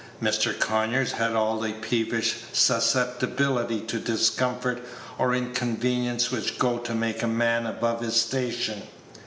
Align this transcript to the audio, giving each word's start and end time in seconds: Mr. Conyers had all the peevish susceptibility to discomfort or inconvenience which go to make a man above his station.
Mr. 0.19 0.59
Conyers 0.59 1.11
had 1.11 1.33
all 1.35 1.59
the 1.59 1.73
peevish 1.73 2.35
susceptibility 2.53 3.79
to 3.81 3.99
discomfort 3.99 4.81
or 5.19 5.35
inconvenience 5.35 6.31
which 6.31 6.57
go 6.57 6.79
to 6.79 6.95
make 6.95 7.21
a 7.21 7.27
man 7.27 7.67
above 7.67 8.01
his 8.01 8.19
station. 8.19 8.81